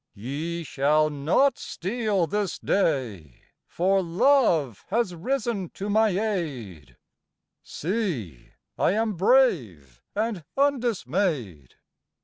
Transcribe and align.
Ye 0.15 0.63
shall 0.63 1.11
not 1.11 1.59
steal 1.59 2.25
this 2.25 2.57
day, 2.57 3.43
For 3.67 4.01
love 4.01 4.83
has 4.87 5.13
risen 5.13 5.69
to 5.75 5.91
my 5.91 6.09
aid, 6.09 6.97
See, 7.61 8.49
I 8.79 8.93
am 8.93 9.13
brave 9.13 10.01
and 10.15 10.43
undismayed! 10.57 11.75